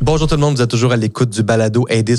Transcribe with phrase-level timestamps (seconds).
[0.00, 2.14] Bonjour tout le monde, vous êtes toujours à l'écoute du balado aider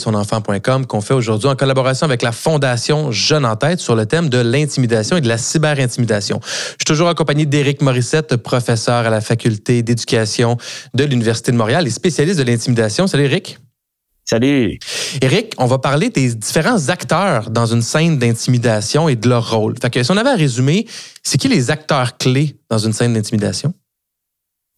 [0.88, 4.38] qu'on fait aujourd'hui en collaboration avec la Fondation Jeune en tête sur le thème de
[4.38, 6.40] l'intimidation et de la cyberintimidation.
[6.44, 10.58] Je suis toujours accompagné d'Éric Morissette, professeur à la faculté d'éducation
[10.94, 13.08] de l'Université de Montréal et spécialiste de l'intimidation.
[13.08, 13.60] Salut Éric.
[14.30, 14.78] Salut.
[15.24, 19.74] Éric, on va parler des différents acteurs dans une scène d'intimidation et de leur rôle.
[19.82, 20.86] Fait que si on avait à résumer,
[21.24, 23.74] c'est qui les acteurs clés dans une scène d'intimidation?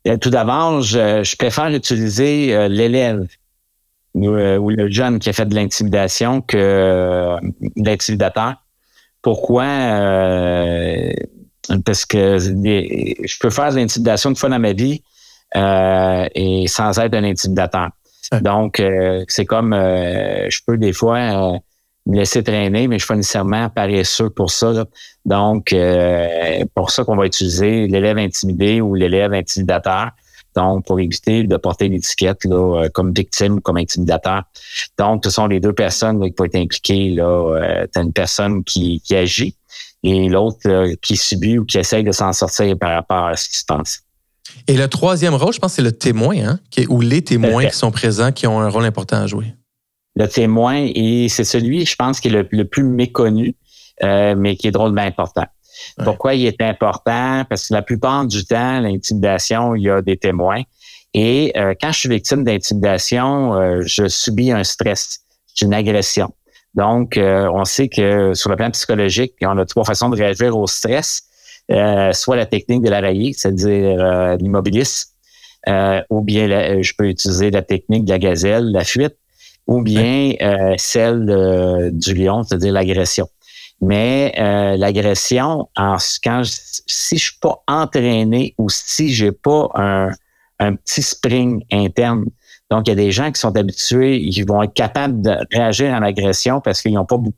[0.08, 3.28] Euh, tout d'abord, je, préfère utiliser euh, l'élève
[4.16, 7.36] euh, ou, le jeune qui a fait de l'intimidation que
[7.76, 8.54] l'intimidateur.
[9.22, 9.66] Pourquoi?
[11.86, 15.04] parce que je peux faire de l'intimidation une fois dans ma vie
[15.54, 17.90] et sans être un intimidateur.
[18.42, 18.82] Donc,
[19.28, 21.60] c'est comme je peux des fois
[22.06, 24.86] me laisser traîner, mais je suis pas nécessairement paresseux pour ça.
[25.26, 30.12] Donc, euh, pour ça qu'on va utiliser l'élève intimidé ou l'élève intimidateur.
[30.56, 34.44] Donc, pour éviter de porter l'étiquette là, euh, comme victime ou comme intimidateur.
[34.98, 37.12] Donc, ce sont les deux personnes qui peuvent être impliquées.
[37.12, 39.56] Là, euh, as une personne qui, qui agit
[40.04, 43.58] et l'autre qui subit ou qui essaye de s'en sortir par rapport à ce qui
[43.58, 44.04] se passe.
[44.68, 47.76] Et le troisième rôle, je pense, c'est le témoin, hein, qui ou les témoins qui
[47.76, 49.54] sont présents, qui ont un rôle important à jouer
[50.16, 53.56] le témoin, et c'est celui, je pense, qui est le, plus méconnu,
[54.04, 55.46] euh, mais qui est drôlement important.
[56.04, 57.44] Pourquoi il est important?
[57.50, 60.62] Parce que la plupart du temps, l'intimidation, il y a des témoins.
[61.14, 65.20] Et euh, quand je suis victime d'intimidation, euh, je subis un stress,
[65.62, 66.34] une agression.
[66.74, 70.68] Donc, on sait que sur le plan psychologique, on a trois façons de réagir au
[70.68, 71.24] stress.
[71.70, 75.10] Soit la technique de l'araignée, c'est-à-dire l'immobilisme,
[76.10, 79.16] ou bien je peux utiliser la technique de la gazelle, la fuite,
[79.68, 83.28] ou bien euh, celle du lion, c'est-à-dire l'agression.
[83.82, 90.12] Mais euh, l'agression, quand si je suis pas entraîné ou si j'ai pas un,
[90.60, 92.26] un petit spring interne,
[92.70, 95.94] donc il y a des gens qui sont habitués, ils vont être capables de réagir
[95.94, 97.36] en agression parce qu'ils n'ont pas beaucoup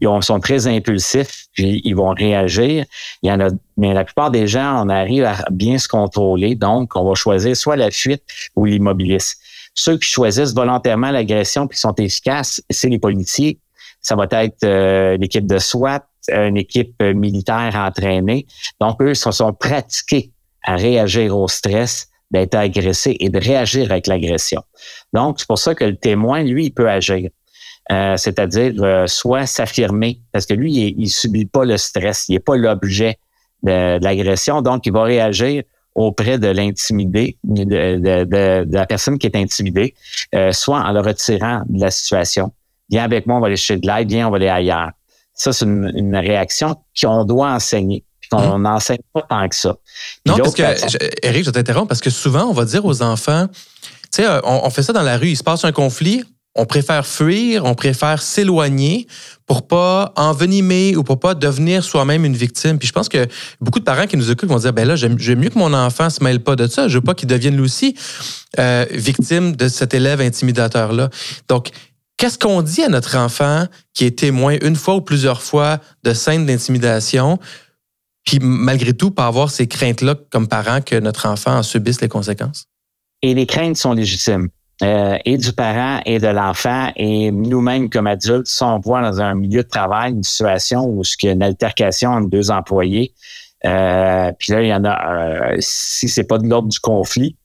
[0.00, 2.84] ils sont très impulsifs, puis ils vont réagir.
[3.22, 6.54] Il y en a, mais la plupart des gens, on arrive à bien se contrôler.
[6.54, 8.22] Donc, on va choisir soit la fuite
[8.56, 9.38] ou l'immobilisme.
[9.74, 13.58] Ceux qui choisissent volontairement l'agression puis sont efficaces, c'est les policiers.
[14.02, 18.46] Ça va être euh, l'équipe de SWAT, une équipe militaire entraînée.
[18.80, 20.32] Donc, eux se sont pratiqués
[20.62, 24.62] à réagir au stress, d'être agressé et de réagir avec l'agression.
[25.12, 27.30] Donc, c'est pour ça que le témoin, lui, peut agir.
[27.90, 32.34] Euh, c'est-à-dire euh, soit s'affirmer, parce que lui, il, il subit pas le stress, il
[32.34, 33.18] n'est pas l'objet
[33.62, 35.64] de l'agression, donc il va réagir
[35.94, 39.94] auprès de l'intimidé, de, la personne qui est intimidée,
[40.34, 42.52] euh, soit en le retirant de la situation.
[42.90, 44.90] Viens avec moi, on va aller chercher de l'aide, viens, on va aller ailleurs.
[45.34, 48.04] Ça, c'est une, réaction qu'on doit enseigner.
[48.30, 48.62] qu'on mhm.
[48.62, 49.76] n'enseigne pas tant que ça.
[50.26, 54.22] non, parce que, Eric, je t'interromps, parce que souvent, on va dire aux enfants, tu
[54.22, 56.24] sais, euh, on, on fait ça dans la rue, il se passe un conflit,
[56.56, 59.06] on préfère fuir, on préfère s'éloigner
[59.46, 62.78] pour pas envenimer ou pour pas devenir soi-même une victime.
[62.78, 63.26] Puis je pense que
[63.60, 66.10] beaucoup de parents qui nous écoutent vont dire ben là j'aime mieux que mon enfant
[66.10, 67.94] se mêle pas de ça, je veux pas qu'il devienne lui aussi
[68.58, 71.08] euh, victime de cet élève intimidateur là.
[71.48, 71.70] Donc
[72.16, 76.12] qu'est-ce qu'on dit à notre enfant qui est témoin une fois ou plusieurs fois de
[76.12, 77.38] scènes d'intimidation
[78.24, 82.00] puis malgré tout pas avoir ces craintes là comme parent que notre enfant en subisse
[82.00, 82.66] les conséquences?
[83.22, 84.48] Et les craintes sont légitimes.
[84.82, 89.20] Euh, et du parent et de l'enfant et nous-mêmes comme adultes, si on voit dans
[89.20, 93.12] un milieu de travail une situation où il y a une altercation entre deux employés,
[93.66, 97.36] euh, puis là, il y en a, euh, si c'est pas de l'ordre du conflit,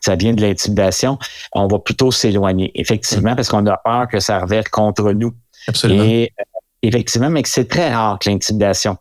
[0.00, 1.18] ça vient de l'intimidation,
[1.52, 5.32] on va plutôt s'éloigner, effectivement, parce qu'on a peur que ça reverte contre nous.
[5.68, 6.02] Absolument.
[6.02, 6.32] Et
[6.82, 8.96] effectivement, mais que c'est très rare que l'intimidation,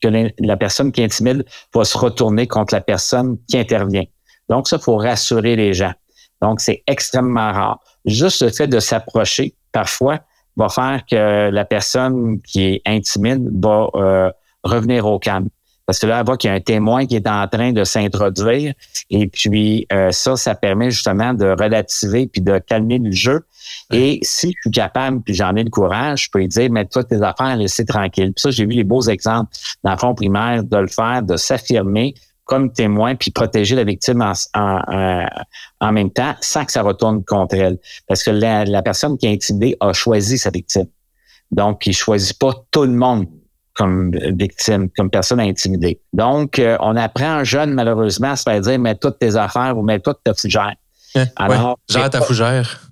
[0.00, 1.44] que la personne qui intimide
[1.74, 4.04] va se retourner contre la personne qui intervient.
[4.48, 5.92] Donc, ça, faut rassurer les gens.
[6.42, 7.80] Donc, c'est extrêmement rare.
[8.04, 10.20] Juste le fait de s'approcher, parfois,
[10.56, 14.30] va faire que la personne qui est intimide va euh,
[14.64, 15.48] revenir au calme.
[15.90, 17.82] Parce que là, elle voit qu'il y a un témoin qui est en train de
[17.82, 18.74] s'introduire.
[19.10, 23.44] Et puis, euh, ça, ça permet justement de relativer puis de calmer le jeu.
[23.92, 27.02] Et si je suis capable, puis j'en ai le courage, je peux lui dire, mets-toi
[27.02, 28.32] tes affaires, laissez tranquille.
[28.32, 29.50] Puis ça, j'ai vu les beaux exemples
[29.82, 32.14] dans le fond primaire de le faire, de s'affirmer,
[32.50, 34.24] comme témoin puis protéger la victime
[34.54, 37.78] en, même temps sans que ça retourne contre elle.
[38.08, 40.86] Parce que la, personne qui est intimidée a choisi sa victime.
[41.52, 43.26] Donc, il choisit pas tout le monde
[43.74, 46.00] comme victime, comme personne intimidée.
[46.12, 49.82] Donc, euh, on apprend jeune, malheureusement, à se faire dire, mets toutes tes affaires ou
[49.82, 50.74] mets toutes ta fougère.
[51.36, 51.78] Alors,
[52.10, 52.89] ta fougère.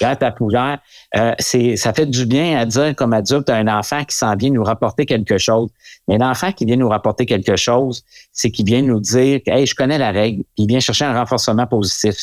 [0.00, 0.78] Garde ta fougère.
[1.16, 4.34] Euh, c'est, ça fait du bien à dire comme adulte à un enfant qui s'en
[4.36, 5.70] vient nous rapporter quelque chose.
[6.08, 8.02] Mais l'enfant qui vient nous rapporter quelque chose,
[8.32, 10.42] c'est qu'il vient nous dire, hey, je connais la règle.
[10.56, 12.14] Il vient chercher un renforcement positif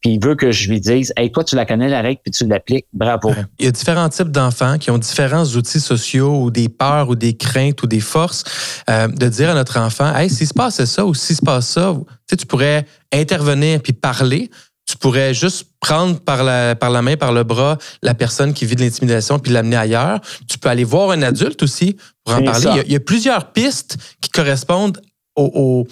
[0.00, 2.30] puis il veut que je lui dise Hey, toi, tu la connais la règle, puis
[2.30, 3.32] tu l'appliques, bravo.
[3.58, 7.14] Il y a différents types d'enfants qui ont différents outils sociaux ou des peurs ou
[7.14, 8.44] des craintes ou des forces.
[8.88, 11.68] Euh, de dire à notre enfant Hey, s'il se passe ça ou s'il se passe
[11.68, 14.50] ça, tu, sais, tu pourrais intervenir puis parler.
[14.90, 18.66] Tu pourrais juste prendre par la, par la main, par le bras, la personne qui
[18.66, 20.20] vit de l'intimidation puis l'amener ailleurs.
[20.48, 22.66] Tu peux aller voir un adulte aussi pour en parler.
[22.70, 25.00] Il y, a, il y, a, plusieurs pistes qui correspondent
[25.36, 25.86] au, au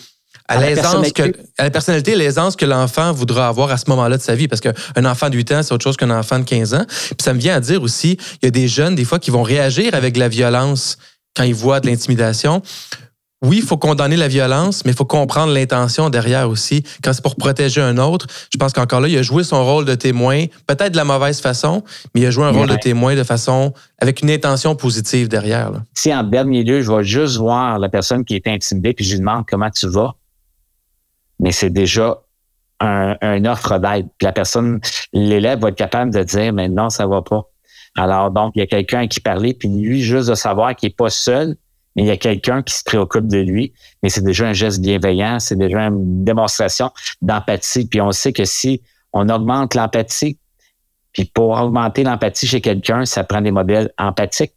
[0.48, 1.22] à, l'aisance que
[1.58, 4.48] à la personnalité, l'aisance que l'enfant voudra avoir à ce moment-là de sa vie.
[4.48, 6.84] Parce qu'un enfant de 8 ans, c'est autre chose qu'un enfant de 15 ans.
[6.88, 9.30] Puis ça me vient à dire aussi, il y a des jeunes, des fois, qui
[9.30, 10.98] vont réagir avec la violence
[11.36, 12.62] quand ils voient de l'intimidation.
[13.40, 16.82] Oui, il faut condamner la violence, mais il faut comprendre l'intention derrière aussi.
[17.05, 19.85] Quand c'est pour protéger un autre, je pense qu'encore là, il a joué son rôle
[19.85, 23.14] de témoin, peut-être de la mauvaise façon, mais il a joué un rôle de témoin
[23.14, 25.70] de façon avec une intention positive derrière.
[25.70, 25.82] Là.
[25.94, 29.12] Si en dernier lieu, je vais juste voir la personne qui est intimidée, puis je
[29.12, 30.17] lui demande comment tu vas,
[31.38, 32.19] mais c'est déjà
[32.81, 34.08] un, offre d'aide.
[34.20, 34.81] La personne,
[35.12, 37.43] l'élève va être capable de dire, mais non, ça va pas.
[37.96, 40.94] Alors, donc, il y a quelqu'un qui parlait, puis lui, juste de savoir qu'il n'est
[40.94, 41.56] pas seul,
[41.96, 43.73] mais il y a quelqu'un qui se préoccupe de lui.
[44.02, 46.90] Mais c'est déjà un geste bienveillant, c'est déjà une démonstration
[47.23, 47.87] d'empathie.
[47.87, 48.82] Puis on sait que si
[49.12, 50.38] on augmente l'empathie,
[51.12, 54.55] puis pour augmenter l'empathie chez quelqu'un, ça prend des modèles empathiques.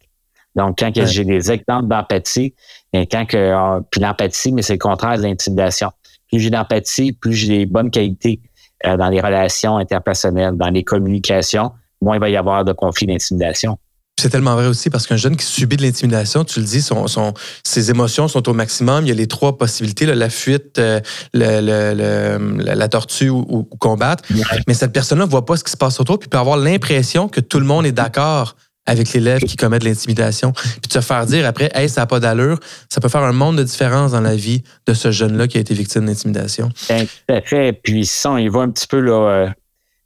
[0.54, 2.54] Donc, quand j'ai des exemples d'empathie,
[2.92, 5.90] et quand que, euh, puis l'empathie, mais c'est le contraire de l'intimidation
[6.32, 8.40] plus j'ai d'empathie, plus j'ai des bonnes qualités
[8.86, 13.06] euh, dans les relations interpersonnelles, dans les communications, moins il va y avoir de conflits
[13.06, 13.78] d'intimidation.
[14.22, 17.08] C'est tellement vrai aussi parce qu'un jeune qui subit de l'intimidation, tu le dis, son,
[17.08, 17.34] son,
[17.64, 19.04] ses émotions sont au maximum.
[19.04, 21.00] Il y a les trois possibilités, là, la fuite, euh,
[21.34, 24.22] le, le, la tortue ou, combattre.
[24.68, 27.26] Mais cette personne-là ne voit pas ce qui se passe autour puis peut avoir l'impression
[27.26, 28.54] que tout le monde est d'accord
[28.86, 30.52] avec l'élève qui commet de l'intimidation.
[30.52, 33.58] Puis te faire dire après, hey, ça n'a pas d'allure, ça peut faire un monde
[33.58, 36.68] de différence dans la vie de ce jeune-là qui a été victime d'intimidation.
[36.88, 37.72] Ben, tout à fait.
[37.72, 39.48] Puis si on y va un petit peu là, euh,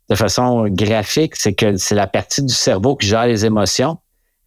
[0.08, 3.98] de façon graphique, c'est que c'est la partie du cerveau qui gère les émotions.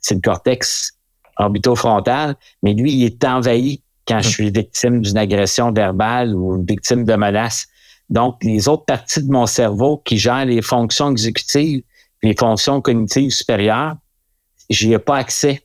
[0.02, 0.94] C'est le cortex
[1.38, 7.06] orbitofrontal, mais lui, il est envahi quand je suis victime d'une agression verbale ou victime
[7.06, 7.68] de menace.
[8.10, 11.84] Donc, les autres parties de mon cerveau qui gèrent les fonctions exécutives,
[12.24, 13.96] les fonctions cognitives supérieures,
[14.70, 15.62] j'y ai pas accès.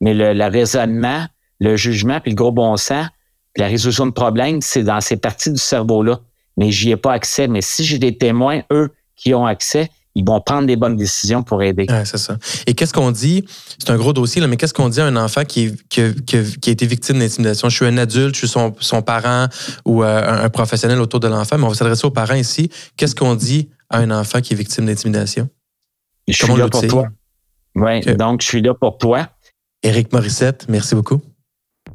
[0.00, 1.26] Mais le, le, raisonnement,
[1.58, 3.08] le jugement, puis le gros bon sens,
[3.52, 6.20] puis la résolution de problèmes, c'est dans ces parties du cerveau-là.
[6.56, 7.48] Mais j'y ai pas accès.
[7.48, 11.42] Mais si j'ai des témoins, eux, qui ont accès, ils vont prendre des bonnes décisions
[11.42, 11.86] pour aider.
[11.88, 12.36] Ouais, c'est ça.
[12.66, 13.44] Et qu'est-ce qu'on dit?
[13.78, 16.36] C'est un gros dossier, là, mais qu'est-ce qu'on dit à un enfant qui, qui, qui,
[16.36, 17.68] a été victime d'intimidation?
[17.68, 19.46] Je suis un adulte, je suis son, son parent
[19.84, 22.70] ou euh, un, professionnel autour de l'enfant, mais on va s'adresser aux parents ici.
[22.96, 25.48] Qu'est-ce qu'on dit à un enfant qui est victime d'intimidation?
[26.26, 27.08] Je suis là pour toi.
[27.76, 29.28] Oui, donc je suis là pour toi.
[29.82, 31.20] Éric Morissette, merci beaucoup.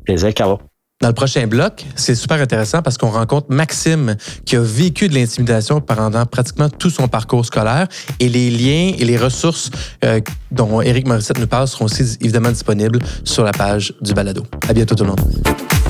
[0.06, 0.60] Plaisir, Caro.
[1.02, 4.16] Dans le prochain bloc, c'est super intéressant parce qu'on rencontre Maxime
[4.46, 7.88] qui a vécu de l'intimidation pendant pratiquement tout son parcours scolaire
[8.22, 9.72] et les liens et les ressources
[10.06, 10.22] euh,
[10.52, 14.44] dont Éric Morissette nous parle seront aussi évidemment disponibles sur la page du balado.
[14.70, 15.85] À bientôt tout le monde.